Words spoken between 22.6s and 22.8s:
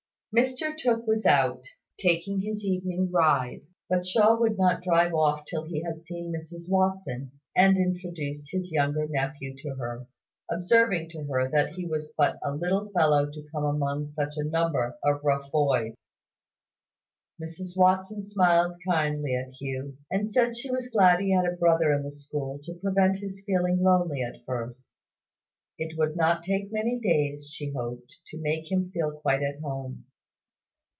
to